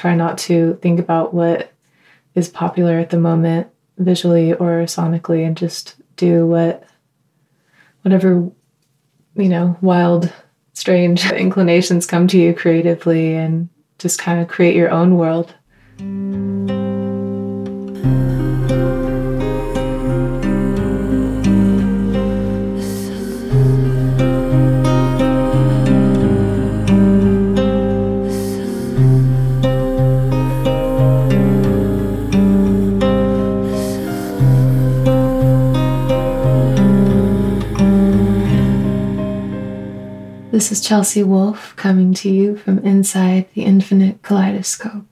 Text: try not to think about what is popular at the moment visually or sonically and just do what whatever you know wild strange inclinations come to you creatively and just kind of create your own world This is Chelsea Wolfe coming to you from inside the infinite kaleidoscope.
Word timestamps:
try 0.00 0.14
not 0.14 0.38
to 0.38 0.78
think 0.80 0.98
about 0.98 1.34
what 1.34 1.74
is 2.34 2.48
popular 2.48 2.98
at 2.98 3.10
the 3.10 3.20
moment 3.20 3.66
visually 3.98 4.54
or 4.54 4.84
sonically 4.84 5.46
and 5.46 5.58
just 5.58 5.96
do 6.16 6.46
what 6.46 6.84
whatever 8.00 8.50
you 9.34 9.48
know 9.50 9.76
wild 9.82 10.32
strange 10.72 11.30
inclinations 11.32 12.06
come 12.06 12.26
to 12.26 12.38
you 12.38 12.54
creatively 12.54 13.34
and 13.36 13.68
just 13.98 14.18
kind 14.18 14.40
of 14.40 14.48
create 14.48 14.74
your 14.74 14.90
own 14.90 15.18
world 15.18 15.54
This 40.50 40.72
is 40.72 40.80
Chelsea 40.80 41.22
Wolfe 41.22 41.76
coming 41.76 42.12
to 42.14 42.28
you 42.28 42.56
from 42.56 42.80
inside 42.80 43.46
the 43.54 43.62
infinite 43.62 44.20
kaleidoscope. 44.22 45.09